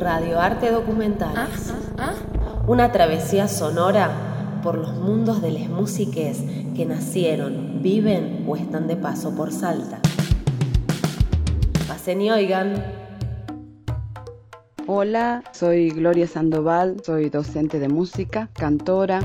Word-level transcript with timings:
Radioarte 0.00 0.70
Documentales. 0.70 1.74
Una 2.66 2.90
travesía 2.90 3.48
sonora 3.48 4.60
por 4.62 4.78
los 4.78 4.94
mundos 4.94 5.42
de 5.42 5.50
las 5.50 5.68
músiques 5.68 6.38
que 6.74 6.86
nacieron, 6.86 7.82
viven 7.82 8.46
o 8.48 8.56
están 8.56 8.88
de 8.88 8.96
paso 8.96 9.36
por 9.36 9.52
Salta. 9.52 10.00
Pasen 11.86 12.22
y 12.22 12.30
oigan. 12.30 12.82
Hola, 14.86 15.44
soy 15.52 15.90
Gloria 15.90 16.26
Sandoval, 16.26 17.02
soy 17.04 17.28
docente 17.28 17.78
de 17.78 17.88
música, 17.88 18.48
cantora, 18.54 19.20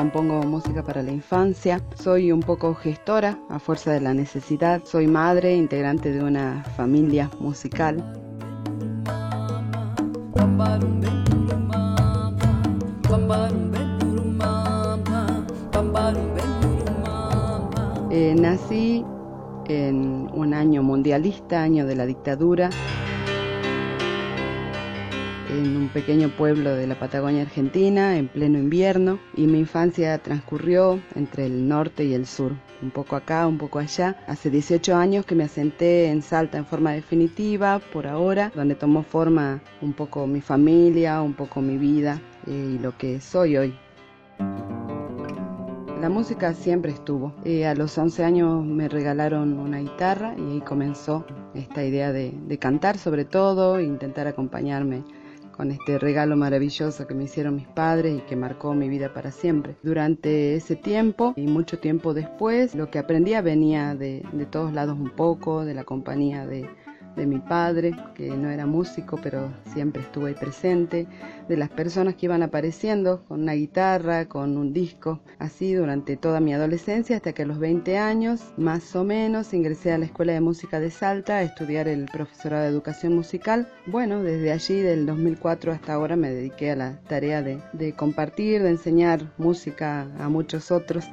compongo 0.00 0.42
música 0.44 0.82
para 0.82 1.02
la 1.02 1.12
infancia, 1.12 1.78
soy 1.94 2.32
un 2.32 2.40
poco 2.40 2.74
gestora 2.74 3.38
a 3.50 3.58
fuerza 3.58 3.92
de 3.92 4.00
la 4.00 4.14
necesidad, 4.14 4.82
soy 4.82 5.06
madre, 5.06 5.54
integrante 5.54 6.10
de 6.10 6.24
una 6.24 6.64
familia 6.74 7.30
musical. 7.38 8.02
Eh, 18.10 18.34
nací 18.38 19.04
en 19.68 20.30
un 20.32 20.54
año 20.54 20.82
mundialista, 20.82 21.62
año 21.62 21.84
de 21.84 21.96
la 21.96 22.06
dictadura, 22.06 22.70
en 25.50 25.76
un 25.76 25.88
pequeño 25.88 26.28
pueblo 26.28 26.74
de 26.74 26.86
la 26.86 26.98
Patagonia 26.98 27.42
Argentina 27.42 28.16
en 28.16 28.28
pleno 28.28 28.58
invierno 28.58 29.18
y 29.36 29.46
mi 29.46 29.58
infancia 29.58 30.16
transcurrió 30.18 31.00
entre 31.16 31.46
el 31.46 31.68
norte 31.68 32.04
y 32.04 32.14
el 32.14 32.26
sur, 32.26 32.52
un 32.82 32.90
poco 32.90 33.16
acá, 33.16 33.46
un 33.46 33.58
poco 33.58 33.80
allá. 33.80 34.16
Hace 34.28 34.50
18 34.50 34.94
años 34.94 35.26
que 35.26 35.34
me 35.34 35.44
asenté 35.44 36.06
en 36.06 36.22
Salta 36.22 36.58
en 36.58 36.66
forma 36.66 36.92
definitiva, 36.92 37.80
por 37.92 38.06
ahora, 38.06 38.52
donde 38.54 38.76
tomó 38.76 39.02
forma 39.02 39.60
un 39.82 39.92
poco 39.92 40.26
mi 40.26 40.40
familia, 40.40 41.20
un 41.20 41.34
poco 41.34 41.60
mi 41.60 41.76
vida 41.76 42.20
y 42.46 42.78
lo 42.78 42.96
que 42.96 43.20
soy 43.20 43.56
hoy. 43.56 43.74
La 46.00 46.08
música 46.08 46.54
siempre 46.54 46.92
estuvo. 46.92 47.34
Eh, 47.44 47.66
a 47.66 47.74
los 47.74 47.98
11 47.98 48.24
años 48.24 48.64
me 48.64 48.88
regalaron 48.88 49.58
una 49.58 49.80
guitarra 49.80 50.34
y 50.38 50.52
ahí 50.52 50.60
comenzó 50.60 51.26
esta 51.54 51.84
idea 51.84 52.12
de, 52.12 52.32
de 52.46 52.58
cantar 52.58 52.96
sobre 52.96 53.24
todo, 53.24 53.78
e 53.78 53.84
intentar 53.84 54.26
acompañarme 54.26 55.02
con 55.60 55.72
este 55.72 55.98
regalo 55.98 56.38
maravilloso 56.38 57.06
que 57.06 57.12
me 57.12 57.24
hicieron 57.24 57.56
mis 57.56 57.68
padres 57.68 58.16
y 58.16 58.22
que 58.22 58.34
marcó 58.34 58.72
mi 58.72 58.88
vida 58.88 59.12
para 59.12 59.30
siempre. 59.30 59.76
Durante 59.82 60.54
ese 60.54 60.74
tiempo 60.74 61.34
y 61.36 61.42
mucho 61.48 61.78
tiempo 61.78 62.14
después, 62.14 62.74
lo 62.74 62.90
que 62.90 62.98
aprendía 62.98 63.42
venía 63.42 63.94
de, 63.94 64.22
de 64.32 64.46
todos 64.46 64.72
lados 64.72 64.98
un 64.98 65.10
poco, 65.10 65.66
de 65.66 65.74
la 65.74 65.84
compañía 65.84 66.46
de, 66.46 66.66
de 67.16 67.26
mi 67.26 67.38
padre, 67.38 67.94
que 68.14 68.30
no 68.30 68.50
era 68.50 68.66
músico, 68.66 69.18
pero 69.22 69.50
siempre 69.72 70.02
estuvo 70.02 70.26
ahí 70.26 70.34
presente, 70.34 71.06
de 71.48 71.56
las 71.56 71.68
personas 71.68 72.14
que 72.14 72.26
iban 72.26 72.42
apareciendo 72.42 73.24
con 73.26 73.42
una 73.42 73.52
guitarra, 73.52 74.26
con 74.26 74.56
un 74.56 74.72
disco, 74.72 75.20
así 75.38 75.74
durante 75.74 76.16
toda 76.16 76.40
mi 76.40 76.54
adolescencia, 76.54 77.16
hasta 77.16 77.32
que 77.32 77.42
a 77.42 77.46
los 77.46 77.58
20 77.58 77.98
años, 77.98 78.52
más 78.56 78.94
o 78.96 79.04
menos, 79.04 79.52
ingresé 79.52 79.92
a 79.92 79.98
la 79.98 80.04
Escuela 80.04 80.32
de 80.32 80.40
Música 80.40 80.80
de 80.80 80.90
Salta 80.90 81.38
a 81.38 81.42
estudiar 81.42 81.88
el 81.88 82.06
profesorado 82.06 82.64
de 82.64 82.70
educación 82.70 83.14
musical. 83.14 83.68
Bueno, 83.86 84.22
desde 84.22 84.52
allí, 84.52 84.80
del 84.80 85.06
2004 85.06 85.72
hasta 85.72 85.94
ahora, 85.94 86.16
me 86.16 86.30
dediqué 86.30 86.70
a 86.72 86.76
la 86.76 87.00
tarea 87.08 87.42
de, 87.42 87.58
de 87.72 87.92
compartir, 87.94 88.62
de 88.62 88.70
enseñar 88.70 89.32
música 89.38 90.06
a 90.18 90.28
muchos 90.28 90.70
otros. 90.70 91.04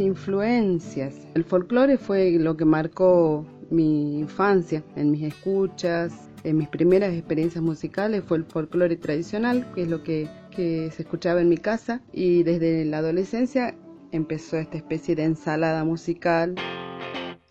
Influencias. 0.00 1.14
El 1.34 1.44
folclore 1.44 1.98
fue 1.98 2.32
lo 2.32 2.56
que 2.56 2.64
marcó 2.64 3.46
mi 3.70 4.18
infancia, 4.18 4.84
en 4.96 5.10
mis 5.10 5.22
escuchas, 5.22 6.30
en 6.44 6.56
mis 6.56 6.68
primeras 6.68 7.14
experiencias 7.14 7.62
musicales 7.62 8.24
fue 8.26 8.38
el 8.38 8.44
folclore 8.44 8.96
tradicional, 8.96 9.70
que 9.74 9.82
es 9.82 9.88
lo 9.88 10.02
que, 10.02 10.28
que, 10.50 10.90
se 10.90 11.02
escuchaba 11.02 11.40
en 11.40 11.48
mi 11.48 11.56
casa, 11.56 12.02
y 12.12 12.42
desde 12.42 12.84
la 12.84 12.98
adolescencia 12.98 13.74
empezó 14.10 14.58
esta 14.58 14.76
especie 14.76 15.14
de 15.14 15.24
ensalada 15.24 15.84
musical, 15.84 16.56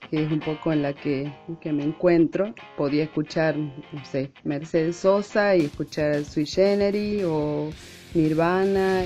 que 0.09 0.23
es 0.23 0.31
un 0.31 0.41
poco 0.41 0.73
en 0.73 0.81
la 0.81 0.93
que, 0.93 1.33
que 1.61 1.71
me 1.71 1.83
encuentro. 1.83 2.53
Podía 2.77 3.03
escuchar, 3.03 3.57
no 3.57 4.05
sé, 4.11 4.31
Mercedes 4.43 4.97
Sosa 4.97 5.55
y 5.55 5.65
escuchar 5.65 6.25
Sui 6.25 6.45
Generis 6.45 7.23
o 7.25 7.69
Nirvana 8.13 9.05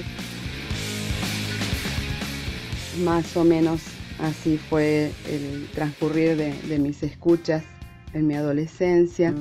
más 3.04 3.36
o 3.38 3.44
menos 3.44 3.82
así 4.20 4.58
fue 4.58 5.12
el 5.30 5.68
transcurrir 5.74 6.38
de, 6.38 6.80
mis 6.80 7.04
escuchas 7.04 7.64
en 8.14 8.28
mi 8.28 8.36
adolescencia. 8.36 9.34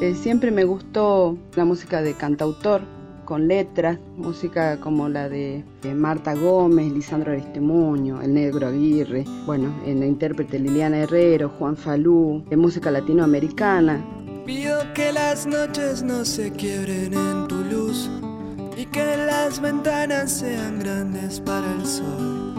Eh, 0.00 0.14
siempre 0.14 0.50
me 0.50 0.64
gustó 0.64 1.38
la 1.54 1.64
música 1.64 2.02
de 2.02 2.14
cantautor, 2.14 2.82
con 3.26 3.48
letras, 3.48 3.98
música 4.16 4.78
como 4.80 5.08
la 5.08 5.28
de, 5.28 5.64
Marta 5.94 6.34
Gómez, 6.34 6.92
Lisandro 6.92 7.32
Aristimuño, 7.32 8.22
El 8.22 8.34
Negro 8.34 8.68
Aguirre, 8.68 9.24
bueno, 9.44 9.74
en 9.84 10.00
la 10.00 10.06
intérprete 10.06 10.58
Liliana 10.58 10.98
Herrero, 10.98 11.50
Juan 11.58 11.76
Falú, 11.76 12.44
de 12.48 12.56
música 12.56 12.90
latinoamericana. 12.90 14.02
Pido 14.46 14.78
que 14.94 15.12
las 15.12 15.46
noches 15.46 16.02
no 16.02 16.24
se 16.24 16.52
quiebren 16.52 17.14
en 17.14 17.45
que 18.96 19.16
las 19.26 19.60
ventanas 19.60 20.38
sean 20.38 20.78
grandes 20.78 21.38
para 21.40 21.70
el 21.70 21.84
sol. 21.84 22.54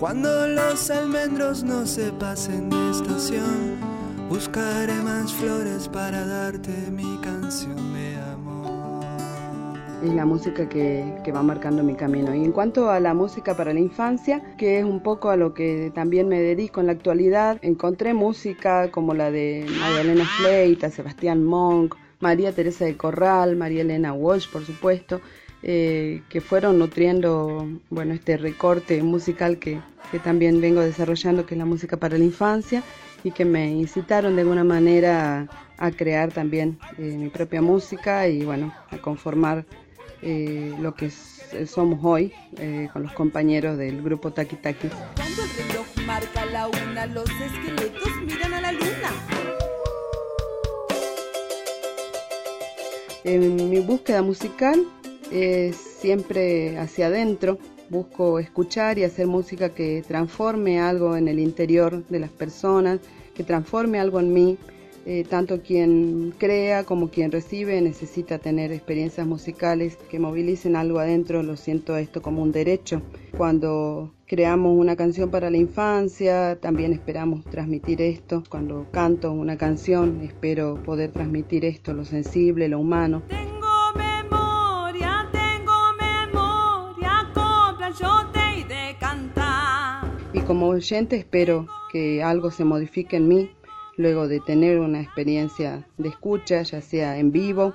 Cuando 0.00 0.48
los 0.48 0.90
almendros 0.90 1.64
no 1.64 1.84
se 1.84 2.10
pasen 2.12 2.70
de 2.70 2.90
estación, 2.90 3.76
buscaré 4.30 4.94
más 5.02 5.30
flores 5.34 5.88
para 5.88 6.24
darte 6.24 6.72
mi 6.90 7.18
canción 7.20 7.76
de 7.92 8.16
amor. 8.32 9.04
Es 10.02 10.14
la 10.14 10.24
música 10.24 10.66
que, 10.66 11.04
que, 11.22 11.30
va 11.30 11.42
marcando 11.42 11.82
mi 11.82 11.94
camino. 11.94 12.34
Y 12.34 12.42
en 12.42 12.52
cuanto 12.52 12.88
a 12.88 12.98
la 12.98 13.12
música 13.12 13.54
para 13.54 13.74
la 13.74 13.80
infancia, 13.80 14.42
que 14.56 14.78
es 14.78 14.84
un 14.86 15.02
poco 15.02 15.28
a 15.28 15.36
lo 15.36 15.52
que 15.52 15.92
también 15.94 16.26
me 16.26 16.40
dedico 16.40 16.80
en 16.80 16.86
la 16.86 16.92
actualidad, 16.92 17.58
encontré 17.60 18.14
música 18.14 18.90
como 18.90 19.12
la 19.12 19.30
de 19.30 19.66
María 19.78 20.00
Elena 20.00 20.24
Fleita, 20.38 20.90
Sebastián 20.90 21.44
Monk, 21.44 21.96
María 22.22 22.52
Teresa 22.52 22.86
de 22.86 22.96
Corral, 22.96 23.56
María 23.56 23.82
Elena 23.82 24.14
Walsh, 24.14 24.48
por 24.50 24.64
supuesto, 24.64 25.20
eh, 25.62 26.22
que 26.28 26.40
fueron 26.40 26.78
nutriendo 26.78 27.68
bueno, 27.90 28.14
este 28.14 28.36
recorte 28.36 29.02
musical 29.02 29.58
que, 29.58 29.80
que, 30.10 30.18
también 30.18 30.60
vengo 30.60 30.80
desarrollando, 30.80 31.46
que 31.46 31.54
es 31.54 31.58
la 31.58 31.64
música 31.64 31.96
para 31.96 32.18
la 32.18 32.24
infancia, 32.24 32.82
y 33.24 33.30
que 33.30 33.44
me 33.44 33.70
incitaron 33.70 34.34
de 34.34 34.42
alguna 34.42 34.64
manera 34.64 35.46
a, 35.78 35.86
a 35.86 35.90
crear 35.90 36.32
también 36.32 36.78
eh, 36.98 37.02
mi 37.02 37.28
propia 37.28 37.62
música 37.62 38.28
y 38.28 38.44
bueno, 38.44 38.72
a 38.90 38.98
conformar 38.98 39.64
eh, 40.22 40.72
lo 40.78 40.94
que 40.94 41.10
somos 41.66 41.98
hoy 42.04 42.32
eh, 42.58 42.88
con 42.92 43.02
los 43.02 43.12
compañeros 43.12 43.76
del 43.76 44.00
grupo 44.02 44.32
Taki 44.32 44.56
Taki. 44.56 44.88
Cuando 45.16 45.42
el 45.42 45.68
reloj 45.68 45.86
marca 46.06 46.46
la 46.46 46.68
una, 46.68 47.06
los 47.06 47.28
esqueletos 47.28 48.08
miran 48.24 48.54
a 48.54 48.60
la 48.60 48.72
luna. 48.72 49.10
En 53.24 53.70
mi 53.70 53.80
búsqueda 53.80 54.22
musical 54.22 54.86
es 55.32 55.76
siempre 55.76 56.78
hacia 56.78 57.06
adentro. 57.06 57.58
Busco 57.88 58.38
escuchar 58.38 58.98
y 58.98 59.04
hacer 59.04 59.26
música 59.26 59.70
que 59.70 60.02
transforme 60.06 60.80
algo 60.80 61.16
en 61.16 61.28
el 61.28 61.38
interior 61.38 62.04
de 62.08 62.20
las 62.20 62.30
personas, 62.30 63.00
que 63.34 63.44
transforme 63.44 63.98
algo 63.98 64.20
en 64.20 64.32
mí. 64.32 64.58
Eh, 65.04 65.24
tanto 65.28 65.62
quien 65.62 66.32
crea 66.38 66.84
como 66.84 67.10
quien 67.10 67.32
recibe 67.32 67.80
necesita 67.80 68.38
tener 68.38 68.70
experiencias 68.70 69.26
musicales 69.26 69.98
que 70.08 70.20
movilicen 70.20 70.76
algo 70.76 71.00
adentro. 71.00 71.42
Lo 71.42 71.56
siento 71.56 71.96
esto 71.96 72.22
como 72.22 72.42
un 72.42 72.52
derecho. 72.52 73.02
Cuando 73.36 74.14
creamos 74.26 74.78
una 74.78 74.94
canción 74.94 75.30
para 75.30 75.50
la 75.50 75.56
infancia, 75.56 76.56
también 76.60 76.92
esperamos 76.92 77.44
transmitir 77.46 78.00
esto. 78.00 78.44
Cuando 78.48 78.86
canto 78.92 79.32
una 79.32 79.56
canción, 79.56 80.20
espero 80.22 80.80
poder 80.84 81.10
transmitir 81.10 81.64
esto, 81.64 81.92
lo 81.94 82.04
sensible, 82.04 82.68
lo 82.68 82.78
humano. 82.78 83.22
Como 90.46 90.68
oyente 90.68 91.16
espero 91.16 91.68
que 91.92 92.22
algo 92.22 92.50
se 92.50 92.64
modifique 92.64 93.16
en 93.16 93.28
mí 93.28 93.50
luego 93.96 94.26
de 94.26 94.40
tener 94.40 94.80
una 94.80 95.00
experiencia 95.00 95.86
de 95.98 96.08
escucha, 96.08 96.62
ya 96.62 96.80
sea 96.80 97.18
en 97.18 97.30
vivo, 97.30 97.74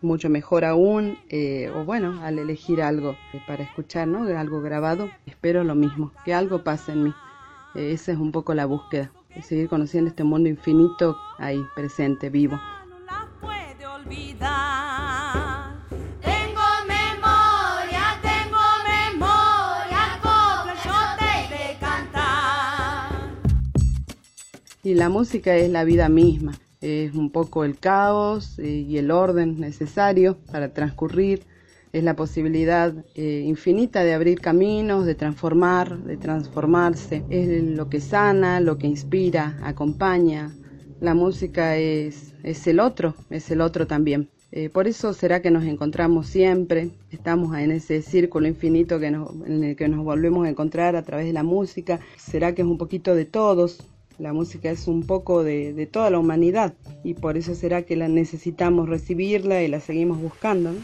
mucho 0.00 0.28
mejor 0.28 0.64
aún, 0.64 1.16
eh, 1.28 1.70
o 1.74 1.84
bueno, 1.84 2.20
al 2.22 2.40
elegir 2.40 2.82
algo 2.82 3.16
para 3.46 3.62
escuchar, 3.62 4.08
¿no? 4.08 4.24
Algo 4.36 4.60
grabado, 4.60 5.08
espero 5.26 5.62
lo 5.62 5.76
mismo, 5.76 6.12
que 6.24 6.34
algo 6.34 6.64
pase 6.64 6.92
en 6.92 7.04
mí. 7.04 7.14
Eh, 7.76 7.92
esa 7.92 8.12
es 8.12 8.18
un 8.18 8.32
poco 8.32 8.52
la 8.52 8.66
búsqueda, 8.66 9.12
seguir 9.42 9.68
conociendo 9.68 10.10
este 10.10 10.24
mundo 10.24 10.48
infinito 10.48 11.16
ahí, 11.38 11.64
presente, 11.76 12.30
vivo. 12.30 12.58
Y 24.88 24.94
la 24.94 25.10
música 25.10 25.54
es 25.54 25.68
la 25.68 25.84
vida 25.84 26.08
misma, 26.08 26.58
es 26.80 27.12
un 27.12 27.30
poco 27.30 27.62
el 27.62 27.78
caos 27.78 28.58
eh, 28.58 28.86
y 28.88 28.96
el 28.96 29.10
orden 29.10 29.60
necesario 29.60 30.38
para 30.50 30.72
transcurrir, 30.72 31.42
es 31.92 32.02
la 32.02 32.16
posibilidad 32.16 32.94
eh, 33.14 33.44
infinita 33.44 34.02
de 34.02 34.14
abrir 34.14 34.40
caminos, 34.40 35.04
de 35.04 35.14
transformar, 35.14 35.98
de 36.04 36.16
transformarse, 36.16 37.22
es 37.28 37.64
lo 37.64 37.90
que 37.90 38.00
sana, 38.00 38.60
lo 38.60 38.78
que 38.78 38.86
inspira, 38.86 39.58
acompaña. 39.62 40.56
La 41.00 41.12
música 41.12 41.76
es, 41.76 42.32
es 42.42 42.66
el 42.66 42.80
otro, 42.80 43.14
es 43.28 43.50
el 43.50 43.60
otro 43.60 43.86
también. 43.86 44.30
Eh, 44.52 44.70
por 44.70 44.88
eso 44.88 45.12
será 45.12 45.42
que 45.42 45.50
nos 45.50 45.64
encontramos 45.64 46.28
siempre, 46.28 46.92
estamos 47.10 47.54
en 47.58 47.72
ese 47.72 48.00
círculo 48.00 48.48
infinito 48.48 48.98
que 48.98 49.08
en 49.08 49.64
el 49.64 49.76
que 49.76 49.86
nos 49.88 50.02
volvemos 50.02 50.46
a 50.46 50.48
encontrar 50.48 50.96
a 50.96 51.02
través 51.02 51.26
de 51.26 51.34
la 51.34 51.42
música. 51.42 52.00
Será 52.16 52.54
que 52.54 52.62
es 52.62 52.68
un 52.68 52.78
poquito 52.78 53.14
de 53.14 53.26
todos, 53.26 53.86
la 54.18 54.32
música 54.32 54.70
es 54.70 54.88
un 54.88 55.04
poco 55.04 55.44
de, 55.44 55.88
toda 55.90 56.10
la 56.10 56.18
humanidad 56.18 56.74
y 57.04 57.14
por 57.14 57.36
eso 57.36 57.54
será 57.54 57.82
que 57.82 57.96
la 57.96 58.08
necesitamos 58.08 58.88
recibirla 58.88 59.62
y 59.62 59.68
la 59.68 59.80
seguimos 59.80 60.20
buscando 60.20 60.74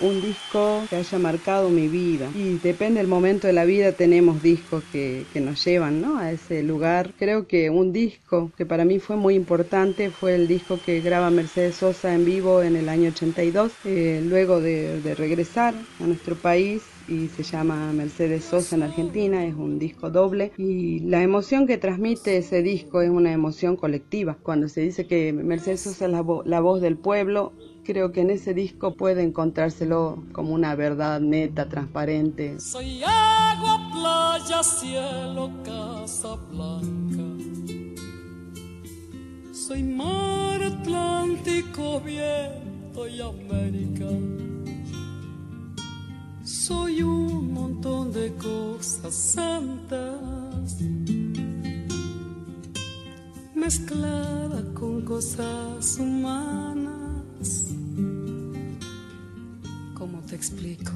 un 0.00 0.22
disco 0.22 0.86
que 0.88 0.96
haya 0.96 1.18
marcado 1.18 1.68
mi 1.68 1.86
vida. 1.88 2.30
Y 2.34 2.56
depende 2.58 3.00
del 3.00 3.06
momento 3.06 3.46
de 3.46 3.52
la 3.52 3.66
vida, 3.66 3.92
tenemos 3.92 4.42
discos 4.42 4.82
que, 4.90 5.26
nos 5.34 5.62
llevan 5.64 6.00
¿no? 6.00 6.18
a 6.18 6.32
ese 6.32 6.62
lugar. 6.62 7.12
Creo 7.18 7.46
que 7.46 7.68
un 7.68 7.92
disco 7.92 8.50
que 8.56 8.64
para 8.64 8.86
mí 8.86 8.98
fue 8.98 9.16
muy 9.16 9.34
importante 9.34 10.10
fue 10.10 10.34
el 10.34 10.48
disco 10.48 10.80
que 10.80 11.00
graba 11.00 11.30
Mercedes 11.30 11.76
Sosa 11.76 12.14
en 12.14 12.24
vivo 12.24 12.62
en 12.62 12.76
el 12.76 12.88
año 12.88 13.10
82, 13.10 13.72
eh, 13.84 14.22
luego 14.24 14.60
de, 14.60 15.00
de 15.00 15.14
regresar 15.14 15.74
a 15.98 16.06
nuestro 16.06 16.34
país 16.36 16.82
y 17.10 17.28
se 17.28 17.42
llama 17.42 17.92
Mercedes 17.92 18.44
Sosa 18.44 18.76
en 18.76 18.84
Argentina, 18.84 19.44
es 19.44 19.54
un 19.54 19.78
disco 19.78 20.10
doble 20.10 20.52
y 20.56 21.00
la 21.00 21.22
emoción 21.22 21.66
que 21.66 21.76
transmite 21.76 22.36
ese 22.36 22.62
disco 22.62 23.02
es 23.02 23.10
una 23.10 23.32
emoción 23.32 23.76
colectiva. 23.76 24.38
Cuando 24.42 24.68
se 24.68 24.82
dice 24.82 25.06
que 25.06 25.32
Mercedes 25.32 25.82
Sosa 25.82 26.06
es 26.06 26.12
la, 26.12 26.60
voz 26.60 26.80
del 26.80 26.96
pueblo, 26.96 27.52
creo 27.84 28.12
que 28.12 28.20
en 28.20 28.30
ese 28.30 28.54
disco 28.54 28.94
puede 28.94 29.22
encontrárselo 29.22 30.22
como 30.32 30.54
una 30.54 30.76
verdad 30.76 31.20
neta, 31.20 31.68
transparente. 31.68 32.60
Soy 32.60 33.02
agua, 33.02 33.90
playa, 33.92 34.62
cielo, 34.62 35.50
casa 35.64 36.36
blanca. 36.52 37.24
Soy 39.52 39.82
mar 39.82 40.62
Atlántico, 40.62 42.00
viento 42.00 43.08
y 43.08 43.20
América. 43.20 44.49
Soy 46.70 47.02
un 47.02 47.52
montón 47.52 48.12
de 48.12 48.32
cosas 48.36 49.12
santas 49.12 50.76
mezclada 53.56 54.62
con 54.72 55.02
cosas 55.04 55.98
humanas. 55.98 57.74
¿Cómo 59.94 60.20
te 60.28 60.36
explico? 60.36 60.92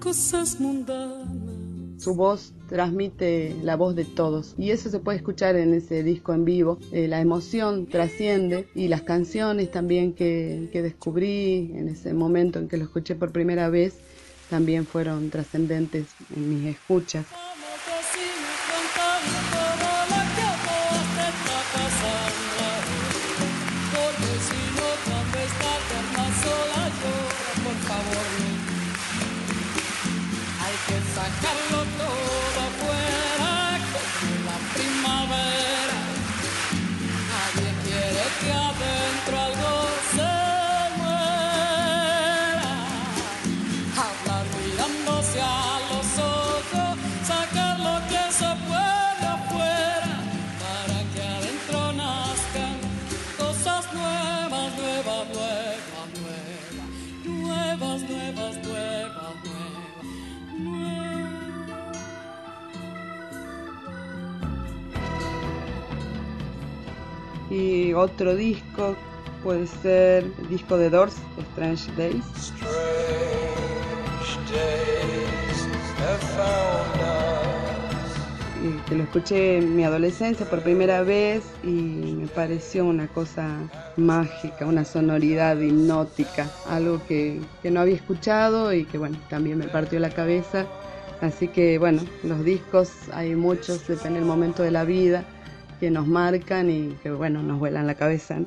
Cosas 0.00 0.58
mundanas. 0.58 1.17
Su 2.08 2.14
voz 2.14 2.54
transmite 2.70 3.54
la 3.62 3.76
voz 3.76 3.94
de 3.94 4.06
todos 4.06 4.54
y 4.56 4.70
eso 4.70 4.88
se 4.88 4.98
puede 4.98 5.18
escuchar 5.18 5.56
en 5.56 5.74
ese 5.74 6.02
disco 6.02 6.32
en 6.32 6.46
vivo. 6.46 6.78
Eh, 6.90 7.06
la 7.06 7.20
emoción 7.20 7.84
trasciende 7.84 8.66
y 8.74 8.88
las 8.88 9.02
canciones 9.02 9.70
también 9.70 10.14
que, 10.14 10.70
que 10.72 10.80
descubrí 10.80 11.70
en 11.74 11.86
ese 11.88 12.14
momento 12.14 12.60
en 12.60 12.68
que 12.68 12.78
lo 12.78 12.84
escuché 12.84 13.14
por 13.14 13.30
primera 13.30 13.68
vez 13.68 13.98
también 14.48 14.86
fueron 14.86 15.28
trascendentes 15.28 16.06
en 16.34 16.48
mis 16.48 16.74
escuchas. 16.74 17.26
Otro 67.98 68.34
disco 68.34 68.96
puede 69.42 69.66
ser 69.66 70.24
el 70.40 70.48
disco 70.48 70.76
de 70.76 70.90
Doors, 70.90 71.16
Strange 71.52 71.90
Days. 71.96 72.52
que 78.86 78.94
lo 78.94 79.04
escuché 79.04 79.58
en 79.58 79.76
mi 79.76 79.84
adolescencia 79.84 80.44
por 80.46 80.62
primera 80.62 81.02
vez 81.02 81.42
y 81.62 81.68
me 81.68 82.26
pareció 82.26 82.84
una 82.84 83.06
cosa 83.06 83.56
mágica, 83.96 84.66
una 84.66 84.84
sonoridad 84.84 85.58
hipnótica, 85.58 86.50
algo 86.68 87.00
que, 87.06 87.40
que 87.62 87.70
no 87.70 87.80
había 87.80 87.94
escuchado 87.94 88.72
y 88.72 88.84
que 88.84 88.98
bueno, 88.98 89.18
también 89.28 89.58
me 89.58 89.68
partió 89.68 90.00
la 90.00 90.10
cabeza. 90.10 90.66
Así 91.20 91.48
que 91.48 91.78
bueno, 91.78 92.02
los 92.22 92.44
discos 92.44 92.90
hay 93.12 93.34
muchos, 93.34 93.86
depende 93.86 94.20
del 94.20 94.28
momento 94.28 94.62
de 94.62 94.70
la 94.70 94.84
vida 94.84 95.24
que 95.78 95.90
nos 95.90 96.06
marcan 96.06 96.70
y 96.70 96.96
que 97.02 97.10
bueno, 97.10 97.42
nos 97.42 97.58
vuelan 97.58 97.86
la 97.86 97.94
cabeza. 97.94 98.38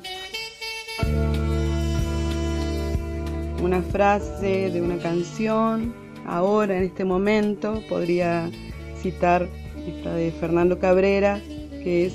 Una 3.62 3.82
frase 3.82 4.70
de 4.70 4.82
una 4.82 4.98
canción, 4.98 5.94
ahora 6.26 6.76
en 6.76 6.84
este 6.84 7.04
momento, 7.04 7.82
podría 7.88 8.50
citar 9.00 9.48
esta 9.86 10.14
de 10.14 10.32
Fernando 10.32 10.78
Cabrera, 10.78 11.40
que 11.82 12.06
es 12.06 12.14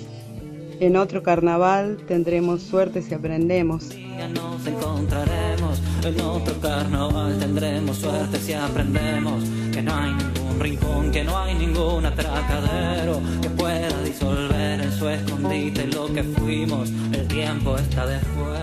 en 0.80 0.96
otro 0.96 1.24
carnaval 1.24 1.98
tendremos 2.08 2.62
suerte 2.62 3.02
si 3.02 3.14
aprendemos. 3.14 3.90
Nos 4.34 4.68
encontraremos, 4.68 5.82
en 6.04 6.22
otro 6.22 6.60
carnaval 6.60 7.38
tendremos 7.40 7.98
suerte 7.98 8.40
si 8.40 8.54
aprendemos 8.54 9.44
que 9.74 9.82
no 9.82 9.96
hay 9.96 10.12
ningún 10.12 10.60
rincón, 10.60 11.12
que 11.12 11.24
no 11.24 11.38
hay 11.38 11.56
ningún 11.56 12.06
atracadero 12.06 13.22
que 13.42 13.50
pueda 13.50 13.90
disolver 14.04 14.57
escondite 15.06 15.88
lo 15.88 16.12
que 16.14 16.24
fuimos, 16.24 16.92
el 17.14 17.28
tiempo 17.28 17.78
está 17.78 18.08
después. 18.08 18.60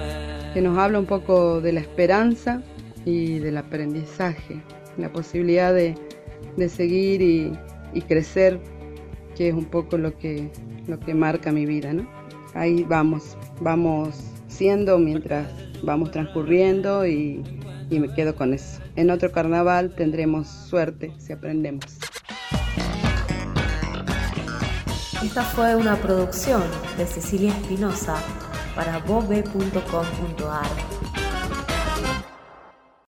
Que 0.53 0.61
nos 0.61 0.77
habla 0.79 0.99
un 0.99 1.07
poco 1.07 1.61
de 1.61 1.73
la 1.73 1.81
esperanza 1.81 2.63
y 3.05 3.39
del 3.39 3.57
aprendizaje, 3.57 4.61
la 4.99 5.13
posibilidad 5.13 5.73
de, 5.73 5.95
de 6.57 6.69
seguir 6.69 7.23
y, 7.23 7.53
y 7.93 8.03
crecer 8.03 8.61
que 9.37 9.49
es 9.49 9.55
un 9.55 9.65
poco 9.65 9.99
lo 9.99 10.17
que, 10.19 10.51
lo 10.87 10.99
que 11.01 11.15
marca 11.15 11.53
mi 11.53 11.67
vida, 11.67 11.93
¿no? 11.93 12.09
Ahí 12.55 12.85
vamos, 12.85 13.37
vamos 13.61 14.17
siendo 14.49 14.99
mientras 14.99 15.49
vamos 15.83 16.11
transcurriendo 16.13 17.07
y, 17.07 17.43
y 17.91 18.01
me 18.01 18.13
quedo 18.15 18.35
con 18.35 18.55
eso. 18.55 18.81
En 18.97 19.11
otro 19.11 19.33
carnaval 19.33 19.95
tendremos 19.95 20.49
suerte 20.49 21.13
si 21.19 21.33
aprendemos. 21.33 21.85
Esta 25.25 25.43
fue 25.43 25.75
una 25.75 25.97
producción 25.97 26.63
de 26.99 27.07
Cecilia 27.07 27.51
Espinosa 27.51 28.17
para 28.75 28.99
bobe.com.ar. 28.99 30.67